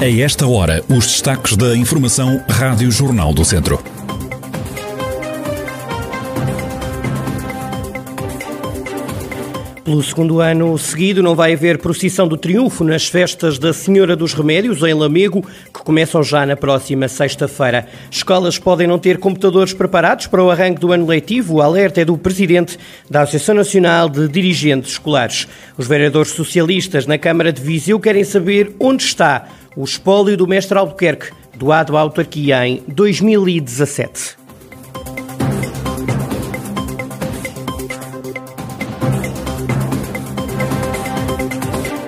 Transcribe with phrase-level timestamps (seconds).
[0.00, 3.80] A esta hora, os destaques da Informação Rádio Jornal do Centro.
[9.84, 14.34] Pelo segundo ano seguido, não vai haver procissão do triunfo nas festas da Senhora dos
[14.34, 17.86] Remédios, em Lamego, que começam já na próxima sexta-feira.
[18.10, 21.54] Escolas podem não ter computadores preparados para o arranque do ano letivo.
[21.54, 25.46] O alerta é do presidente da Associação Nacional de Dirigentes Escolares.
[25.78, 29.46] Os vereadores socialistas na Câmara de Viseu querem saber onde está
[29.76, 34.36] o espólio do mestre Albuquerque, doado à autarquia em 2017.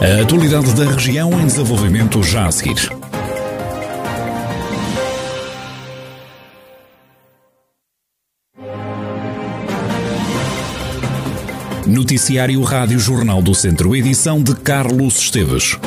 [0.00, 2.90] A atualidade da região em desenvolvimento já a seguir.
[11.86, 15.78] Noticiário Rádio Jornal do Centro, edição de Carlos Esteves.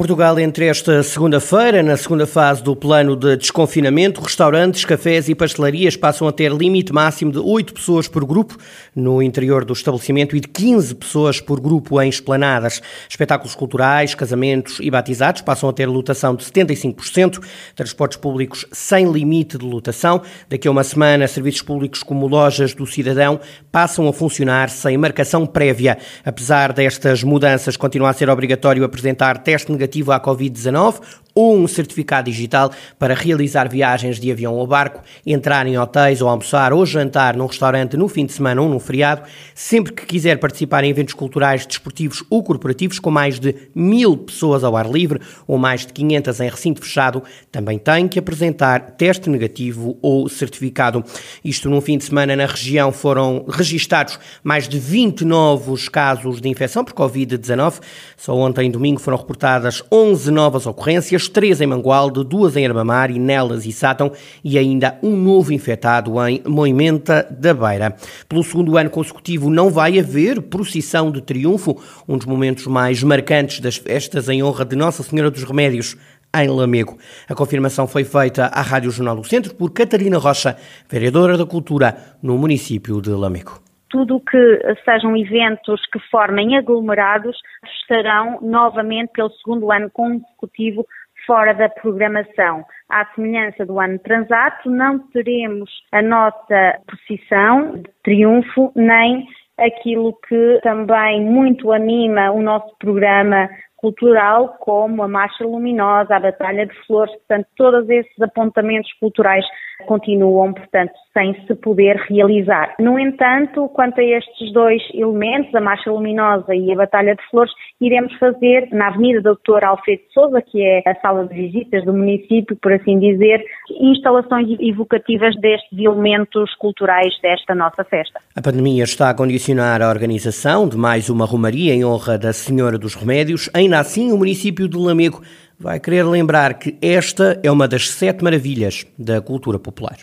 [0.00, 5.94] Portugal, entre esta segunda-feira, na segunda fase do plano de desconfinamento, restaurantes, cafés e pastelarias
[5.94, 8.56] passam a ter limite máximo de 8 pessoas por grupo
[8.96, 12.80] no interior do estabelecimento e de 15 pessoas por grupo em esplanadas.
[13.10, 17.38] Espetáculos culturais, casamentos e batizados passam a ter lotação de 75%,
[17.76, 20.22] transportes públicos sem limite de lotação.
[20.48, 23.38] Daqui a uma semana, serviços públicos como lojas do cidadão
[23.70, 25.98] passam a funcionar sem marcação prévia.
[26.24, 31.00] Apesar destas mudanças, continua a ser obrigatório apresentar teste negativo negativo à Covid-19
[31.40, 36.28] ou um certificado digital para realizar viagens de avião ou barco, entrar em hotéis ou
[36.28, 39.22] almoçar ou jantar num restaurante no fim de semana ou num feriado,
[39.54, 44.62] sempre que quiser participar em eventos culturais, desportivos ou corporativos com mais de mil pessoas
[44.62, 49.30] ao ar livre ou mais de 500 em recinto fechado, também tem que apresentar teste
[49.30, 51.02] negativo ou certificado.
[51.42, 56.50] Isto num fim de semana na região foram registados mais de 20 novos casos de
[56.50, 57.80] infecção por Covid-19.
[58.14, 63.64] Só ontem, domingo, foram reportadas 11 novas ocorrências três em Mangualde, duas em Armamar, Nelas
[63.64, 64.12] e Sátão
[64.44, 67.96] e ainda um novo infectado em Moimenta da Beira.
[68.28, 73.60] Pelo segundo ano consecutivo não vai haver procissão de triunfo, um dos momentos mais marcantes
[73.60, 75.96] das festas em honra de Nossa Senhora dos Remédios
[76.34, 76.98] em Lamego.
[77.28, 80.56] A confirmação foi feita à Rádio Jornal do Centro por Catarina Rocha,
[80.88, 83.60] vereadora da Cultura no município de Lamego
[83.90, 87.36] tudo que sejam eventos que formem aglomerados
[87.80, 90.86] estarão novamente pelo segundo ano consecutivo
[91.30, 92.64] fora da programação.
[92.88, 100.58] À semelhança do ano transato, não teremos a nossa posição de triunfo, nem aquilo que
[100.64, 107.14] também muito anima o nosso programa cultural, como a Marcha Luminosa, a Batalha de Flores,
[107.14, 109.44] portanto, todos esses apontamentos culturais
[109.86, 112.74] continuam, portanto, sem se poder realizar.
[112.78, 117.52] No entanto, quanto a estes dois elementos, a Marcha Luminosa e a Batalha de Flores,
[117.80, 122.56] iremos fazer na Avenida Doutor Alfredo Souza, que é a sala de visitas do município,
[122.60, 123.44] por assim dizer,
[123.80, 128.20] instalações evocativas destes elementos culturais desta nossa festa.
[128.36, 132.78] A pandemia está a condicionar a organização de mais uma romaria em honra da Senhora
[132.78, 133.50] dos Remédios.
[133.54, 135.20] Ainda assim, o município de Lamego
[135.60, 139.96] vai querer lembrar que esta é uma das sete maravilhas da cultura popular.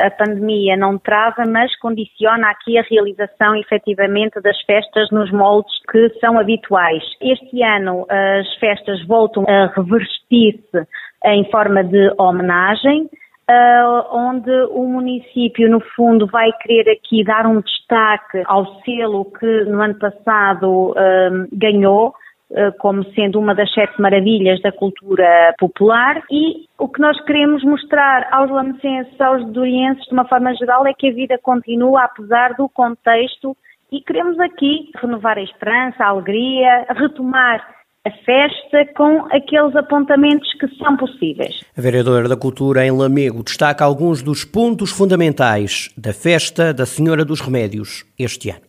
[0.00, 6.10] A pandemia não trava, mas condiciona aqui a realização efetivamente das festas nos moldes que
[6.20, 7.02] são habituais.
[7.20, 10.86] Este ano as festas voltam a revestir-se
[11.24, 13.08] em forma de homenagem,
[13.50, 19.64] Uh, onde o município, no fundo, vai querer aqui dar um destaque ao selo que
[19.64, 22.14] no ano passado uh, ganhou,
[22.78, 28.28] como sendo uma das sete maravilhas da cultura popular e o que nós queremos mostrar
[28.30, 32.68] aos lamecenses, aos dorienses, de uma forma geral, é que a vida continua apesar do
[32.68, 33.56] contexto
[33.90, 37.62] e queremos aqui renovar a esperança, a alegria, retomar
[38.04, 41.60] a festa com aqueles apontamentos que são possíveis.
[41.76, 47.24] A vereadora da Cultura em Lamego destaca alguns dos pontos fundamentais da festa da Senhora
[47.24, 48.62] dos Remédios este ano.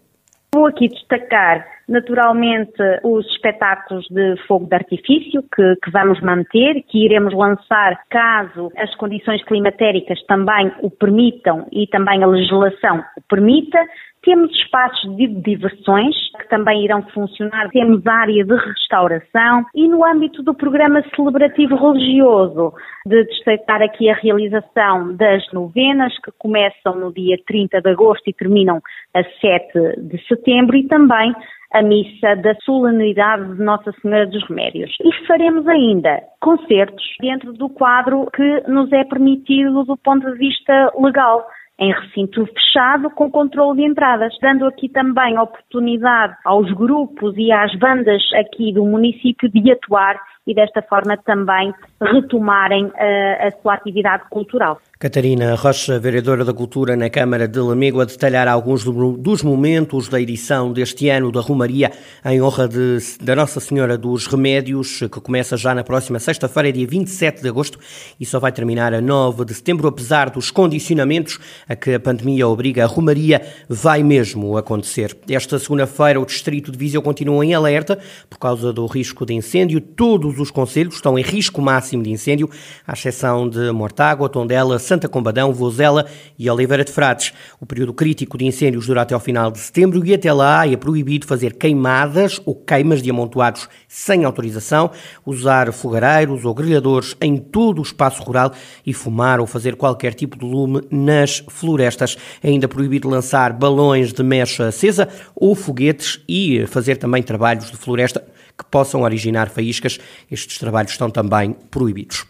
[0.54, 7.06] Vou aqui destacar naturalmente os espetáculos de fogo de artifício que, que, vamos manter, que
[7.06, 13.80] iremos lançar caso as condições climatéricas também o permitam e também a legislação o permita.
[14.24, 20.42] Temos espaços de diversões que também irão funcionar, temos área de restauração e no âmbito
[20.42, 22.74] do programa celebrativo religioso,
[23.06, 28.34] de destacar aqui a realização das novenas que começam no dia 30 de agosto e
[28.34, 28.80] terminam
[29.14, 31.34] a 7 de setembro e também
[31.74, 34.96] a missa da solenidade de Nossa Senhora dos Remédios.
[35.04, 40.92] E faremos ainda concertos dentro do quadro que nos é permitido do ponto de vista
[41.00, 41.46] legal
[41.80, 47.76] em recinto fechado com controle de entradas, dando aqui também oportunidade aos grupos e às
[47.78, 50.16] bandas aqui do município de atuar
[50.46, 54.80] e desta forma também retomarem uh, a sua atividade cultural.
[55.00, 60.22] Catarina Rocha, vereadora da Cultura na Câmara de Lamego, a detalhar alguns dos momentos da
[60.22, 61.92] edição deste ano da Romaria
[62.24, 66.88] em honra de, da Nossa Senhora dos Remédios, que começa já na próxima sexta-feira, dia
[66.88, 67.78] 27 de agosto,
[68.18, 71.38] e só vai terminar a 9 de setembro, apesar dos condicionamentos
[71.68, 72.86] a que a pandemia obriga.
[72.86, 75.18] A Romaria vai mesmo acontecer.
[75.28, 78.00] Esta segunda-feira, o Distrito de Viseu continua em alerta
[78.30, 79.82] por causa do risco de incêndio.
[79.82, 82.50] Todos os conselhos estão em risco máximo de incêndio,
[82.88, 86.06] à exceção de Mortágua, Tondela, Santa Combadão, Vozela
[86.38, 87.34] e Oliveira de Frades.
[87.60, 90.78] O período crítico de incêndios dura até ao final de setembro e até lá é
[90.78, 94.92] proibido fazer queimadas ou queimas de amontoados sem autorização,
[95.26, 98.52] usar fogareiros ou grelhadores em todo o espaço rural
[98.86, 102.16] e fumar ou fazer qualquer tipo de lume nas florestas.
[102.44, 107.78] É ainda proibido lançar balões de mecha acesa ou foguetes e fazer também trabalhos de
[107.78, 108.24] floresta
[108.56, 110.00] que possam originar faíscas.
[110.30, 112.28] Estes trabalhos estão também proibidos.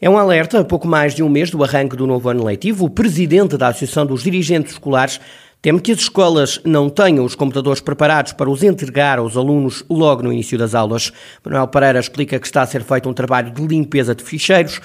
[0.00, 2.84] É um alerta, a pouco mais de um mês do arranque do novo ano letivo.
[2.84, 5.20] O presidente da Associação dos Dirigentes Escolares
[5.60, 10.22] teme que as escolas não tenham os computadores preparados para os entregar aos alunos logo
[10.22, 11.12] no início das aulas.
[11.44, 14.80] Manuel Pereira explica que está a ser feito um trabalho de limpeza de ficheiros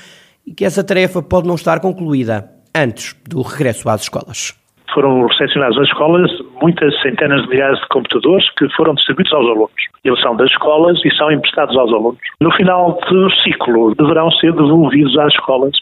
[0.48, 4.56] e que essa tarefa pode não estar concluída antes do regresso às escolas
[4.94, 6.32] foram recepcionados nas escolas
[6.62, 9.72] muitas centenas de milhares de computadores que foram distribuídos aos alunos.
[10.04, 12.20] Eles são das escolas e são emprestados aos alunos.
[12.42, 15.74] No final do ciclo, deverão ser devolvidos às escolas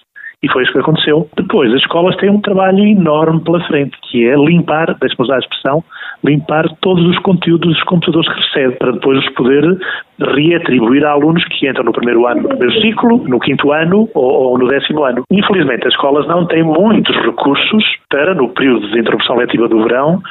[0.44, 1.30] e foi isso que aconteceu.
[1.38, 5.40] Depois, as escolas têm um trabalho enorme pela frente, que é limpar, deixe-me usar a
[5.40, 5.84] expressão,
[6.24, 9.78] limpar todos os conteúdos dos computadores que recebe, para depois os poder
[10.20, 14.50] reatribuir a alunos que entram no primeiro ano, no primeiro ciclo, no quinto ano ou,
[14.50, 15.24] ou no décimo ano.
[15.32, 20.22] Infelizmente, as escolas não têm muitos recursos para, no período de interrupção letiva do verão,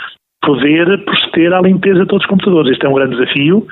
[0.42, 2.72] poder proceder à limpeza de todos os computadores.
[2.72, 3.66] Este é um grande desafio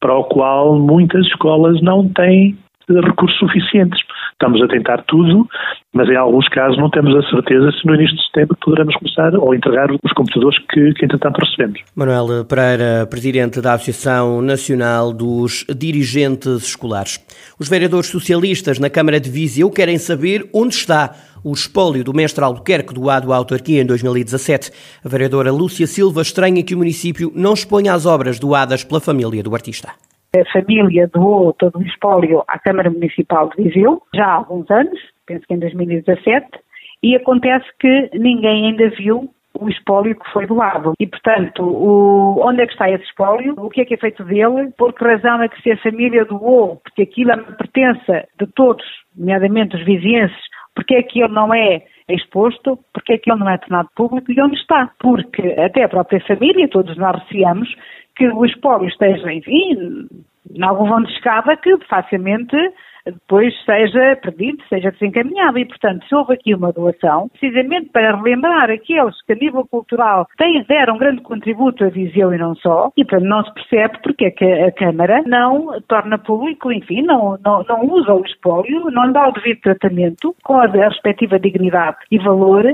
[0.00, 2.56] para o qual muitas escolas não têm
[2.88, 4.00] recursos suficientes.
[4.40, 5.46] Estamos a tentar tudo,
[5.92, 9.34] mas em alguns casos não temos a certeza se no início de setembro poderemos começar
[9.36, 11.82] ou entregar os computadores que, que entretanto recebemos.
[11.94, 17.18] Manuel Pereira, presidente da Associação Nacional dos Dirigentes Escolares.
[17.60, 21.10] Os vereadores socialistas na Câmara de Viseu querem saber onde está
[21.44, 24.72] o espólio do mestre Albuquerque doado à autarquia em 2017.
[25.04, 29.42] A vereadora Lúcia Silva estranha que o município não exponha as obras doadas pela família
[29.42, 29.90] do artista.
[30.36, 34.98] A família doou todo o espólio à Câmara Municipal de Viseu, já há alguns anos,
[35.26, 36.46] penso que em 2017,
[37.02, 39.28] e acontece que ninguém ainda viu
[39.58, 40.92] o espólio que foi doado.
[41.00, 43.54] E, portanto, o, onde é que está esse espólio?
[43.58, 44.70] O que é que é feito dele?
[44.78, 46.76] Por que razão é que se a família doou?
[46.76, 48.84] Porque aquilo é uma pertença de todos,
[49.16, 50.38] nomeadamente os vizinhenses,
[50.74, 54.30] porque é que ele não é exposto, porque é que ele não é tornado público
[54.30, 54.90] e onde está?
[54.98, 57.68] Porque até a própria família, todos nós receamos,
[58.16, 60.08] que o espólio esteja, enfim,
[60.54, 62.56] em algum vão de escada que facilmente
[63.06, 65.58] depois seja perdido, seja desencaminhado.
[65.58, 70.26] E, portanto, se houve aqui uma doação, precisamente para relembrar aqueles que, a nível cultural,
[70.36, 73.98] têm, deram um grande contributo a Viseu e não só, e, portanto, não se percebe
[74.02, 78.90] porque é que a Câmara não torna público, enfim, não, não, não usa o espólio,
[78.90, 82.64] não dá o devido tratamento com a respectiva dignidade e valor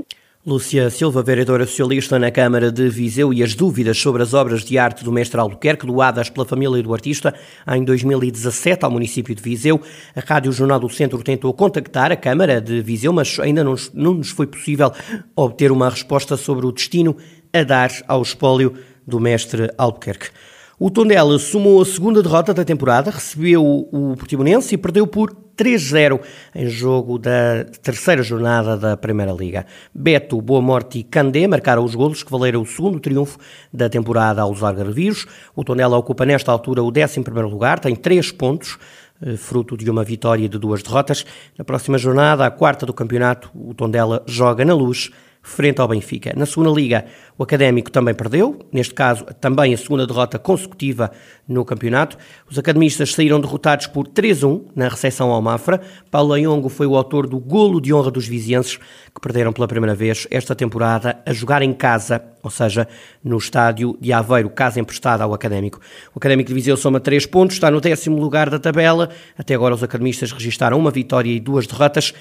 [0.47, 4.79] Lúcia Silva, vereadora socialista na Câmara de Viseu, e as dúvidas sobre as obras de
[4.79, 7.35] arte do mestre Albuquerque, doadas pela família do artista
[7.67, 9.81] em 2017 ao município de Viseu.
[10.15, 14.15] A Rádio Jornal do Centro tentou contactar a Câmara de Viseu, mas ainda não, não
[14.15, 14.93] nos foi possível
[15.35, 17.17] obter uma resposta sobre o destino
[17.53, 18.73] a dar ao espólio
[19.05, 20.29] do mestre Albuquerque.
[20.78, 26.21] O Tondela sumou a segunda derrota da temporada, recebeu o Portimonense e perdeu por 3-0
[26.54, 29.64] em jogo da terceira jornada da Primeira Liga.
[29.95, 33.38] Beto, Boa Morte e Candé marcaram os golos que valeram o segundo triunfo
[33.73, 35.26] da temporada aos Algarvios.
[35.54, 38.76] O Tondela ocupa nesta altura o 11 lugar, tem 3 pontos,
[39.23, 41.25] eh, fruto de uma vitória e de duas derrotas.
[41.56, 45.11] Na próxima jornada, a quarta do campeonato, o Tondela joga na luz
[45.47, 46.33] frente ao Benfica.
[46.37, 47.05] Na segunda liga,
[47.38, 51.12] o Académico também perdeu, neste caso também a segunda derrota consecutiva
[51.47, 52.19] no campeonato.
[52.50, 55.81] Os academistas saíram derrotados por 3-1 na recepção ao Mafra.
[56.11, 59.95] Paulo Ayongo foi o autor do golo de honra dos vizienses, que perderam pela primeira
[59.95, 62.88] vez esta temporada a jogar em casa, ou seja,
[63.23, 65.79] no estádio de Aveiro, casa emprestada ao Académico.
[66.12, 69.11] O Académico de Viseu soma 3 pontos, está no décimo lugar da tabela.
[69.38, 72.12] Até agora os academistas registaram uma vitória e duas derrotas.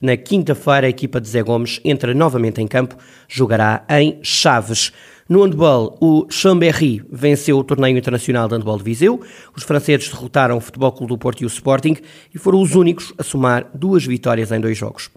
[0.00, 2.96] Na quinta-feira, a equipa de Zé Gomes entra novamente em campo,
[3.28, 4.92] jogará em Chaves.
[5.28, 9.20] No handball, o Chambéry venceu o torneio internacional de handball de Viseu.
[9.54, 11.98] Os franceses derrotaram o Futebol Clube do Porto e o Sporting
[12.34, 15.10] e foram os únicos a somar duas vitórias em dois jogos.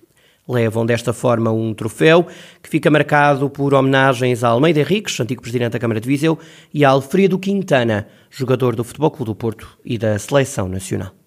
[0.45, 2.27] Levam desta forma um troféu
[2.61, 6.37] que fica marcado por homenagens a Almeida Henriques, antigo presidente da Câmara de Viseu,
[6.73, 11.22] e a Alfredo Quintana, jogador do Futebol Clube do Porto e da Seleção Nacional.